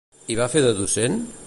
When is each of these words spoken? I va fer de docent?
I 0.35 0.37
va 0.39 0.47
fer 0.53 0.65
de 0.67 0.73
docent? 0.81 1.21